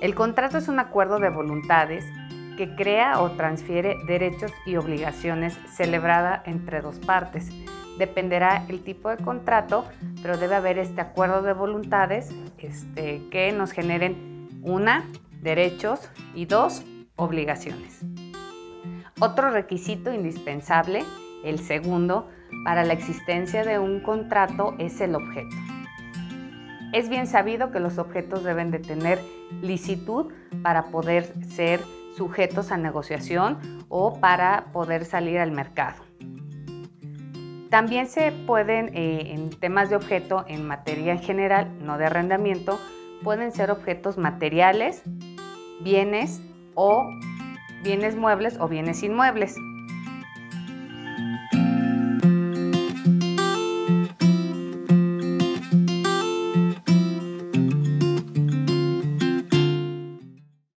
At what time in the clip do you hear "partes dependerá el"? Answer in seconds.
6.98-8.82